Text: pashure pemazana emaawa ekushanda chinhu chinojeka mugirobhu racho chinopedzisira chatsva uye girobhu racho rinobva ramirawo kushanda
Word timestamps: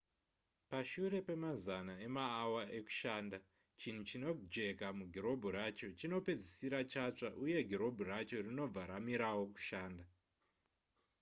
pashure 0.69 1.19
pemazana 1.27 1.93
emaawa 2.07 2.61
ekushanda 2.77 3.37
chinhu 3.79 4.01
chinojeka 4.09 4.85
mugirobhu 4.97 5.47
racho 5.57 5.87
chinopedzisira 5.99 6.79
chatsva 6.91 7.29
uye 7.43 7.59
girobhu 7.69 8.03
racho 8.11 8.37
rinobva 8.45 8.81
ramirawo 8.89 9.43
kushanda 9.53 10.03